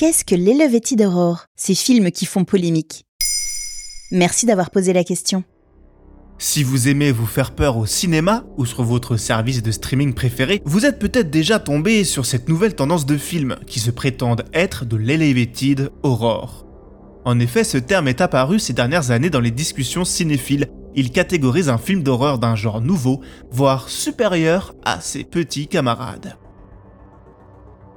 [0.00, 3.04] Qu'est-ce que l'Elevetti d'aurore Ces films qui font polémique?
[4.10, 5.44] Merci d'avoir posé la question.
[6.38, 10.62] Si vous aimez vous faire peur au cinéma ou sur votre service de streaming préféré,
[10.64, 14.86] vous êtes peut-être déjà tombé sur cette nouvelle tendance de films qui se prétendent être
[14.86, 16.64] de l'elevated horror.
[17.26, 20.68] En effet, ce terme est apparu ces dernières années dans les discussions cinéphiles.
[20.94, 23.20] Il catégorise un film d'horreur d'un genre nouveau,
[23.50, 26.38] voire supérieur à ses petits camarades.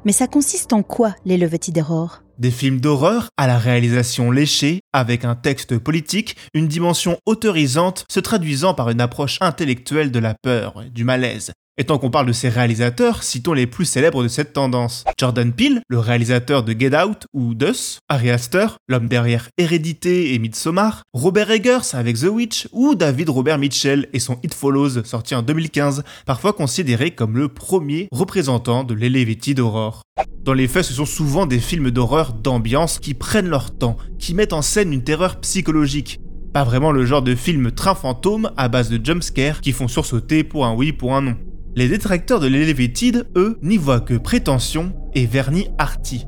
[0.05, 5.23] Mais ça consiste en quoi, l'Elevetti d'aurore Des films d'horreur à la réalisation léchée, avec
[5.23, 10.83] un texte politique, une dimension autorisante se traduisant par une approche intellectuelle de la peur,
[10.91, 11.53] du malaise.
[11.79, 15.03] Et tant qu'on parle de ces réalisateurs, citons les plus célèbres de cette tendance.
[15.19, 20.39] Jordan Peele, le réalisateur de Get Out ou Us, Ari Aster, l'homme derrière Hérédité et
[20.39, 25.33] Midsommar, Robert Eggers avec The Witch ou David Robert Mitchell et son It Follows sorti
[25.33, 30.03] en 2015, parfois considéré comme le premier représentant de l'elevated horror.
[30.43, 34.35] Dans les faits, ce sont souvent des films d'horreur d'ambiance qui prennent leur temps, qui
[34.35, 36.19] mettent en scène une terreur psychologique,
[36.53, 40.43] pas vraiment le genre de film train fantôme à base de jumpscares qui font sursauter
[40.43, 41.35] pour un oui pour un non.
[41.75, 46.27] Les détracteurs de l'Elevated, eux, n'y voient que prétention et vernis arty.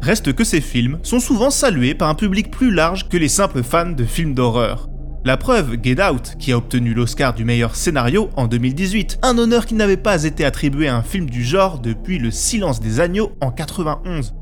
[0.00, 3.64] Reste que ces films sont souvent salués par un public plus large que les simples
[3.64, 4.88] fans de films d'horreur.
[5.24, 9.66] La preuve, Get Out, qui a obtenu l'Oscar du meilleur scénario en 2018, un honneur
[9.66, 13.32] qui n'avait pas été attribué à un film du genre depuis Le Silence des Agneaux
[13.40, 14.34] en 91.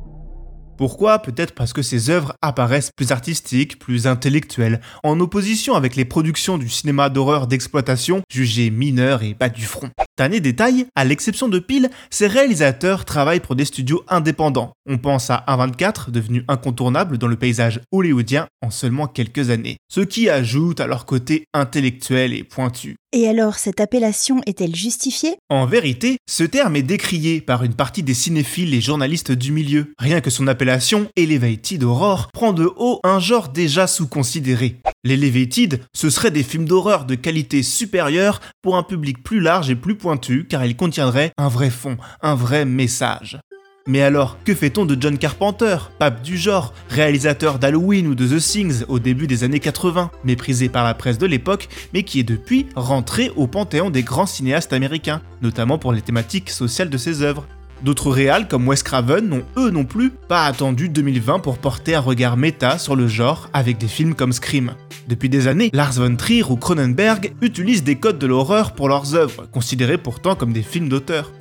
[0.83, 1.21] Pourquoi?
[1.21, 6.59] Peut-être parce que ses œuvres apparaissent plus artistiques, plus intellectuelles, en opposition avec les productions
[6.59, 9.91] du cinéma d'horreur d'exploitation jugées mineures et bas du front.
[10.19, 14.73] Dernier détail, à l'exception de Peel, ces réalisateurs travaillent pour des studios indépendants.
[14.85, 20.01] On pense à 1.24, devenu incontournable dans le paysage hollywoodien en seulement quelques années, ce
[20.01, 22.97] qui ajoute à leur côté intellectuel et pointu.
[23.15, 25.37] Et alors, cette appellation est-elle justifiée?
[25.51, 29.93] En vérité, ce terme est décrié par une partie des cinéphiles et journalistes du milieu.
[29.99, 34.77] Rien que son appellation, Elevated Horror, prend de haut un genre déjà sous-considéré.
[35.05, 39.77] L'Elevated, ce serait des films d'horreur de qualité supérieure pour un public plus large et
[39.77, 43.39] plus pointu car ils contiendraient un vrai fond, un vrai message.
[43.87, 48.41] Mais alors, que fait-on de John Carpenter, pape du genre, réalisateur d'Halloween ou de The
[48.41, 52.25] Things au début des années 80, méprisé par la presse de l'époque, mais qui est
[52.25, 57.23] depuis rentré au panthéon des grands cinéastes américains, notamment pour les thématiques sociales de ses
[57.23, 57.47] œuvres
[57.83, 62.01] D'autres réals comme Wes Craven n'ont eux non plus pas attendu 2020 pour porter un
[62.01, 64.75] regard méta sur le genre avec des films comme Scream.
[65.09, 69.17] Depuis des années, Lars von Trier ou Cronenberg utilisent des codes de l'horreur pour leurs
[69.17, 71.33] œuvres, considérés pourtant comme des films d'auteur.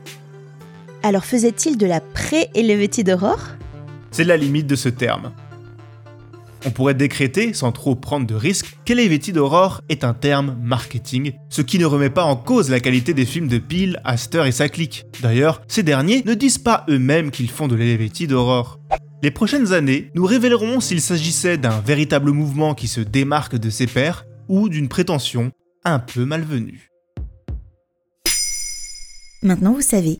[1.03, 3.39] Alors faisait-il de la pré-Elevated Horror
[4.11, 5.31] C'est la limite de ce terme.
[6.63, 11.63] On pourrait décréter, sans trop prendre de risques, qu'Elevated Horror est un terme marketing, ce
[11.63, 14.69] qui ne remet pas en cause la qualité des films de Peel, Astor et sa
[14.69, 15.05] clique.
[15.21, 18.79] D'ailleurs, ces derniers ne disent pas eux-mêmes qu'ils font de l'Elevated Horror.
[19.23, 23.87] Les prochaines années nous révéleront s'il s'agissait d'un véritable mouvement qui se démarque de ses
[23.87, 25.51] pairs ou d'une prétention
[25.83, 26.91] un peu malvenue.
[29.41, 30.19] Maintenant vous savez,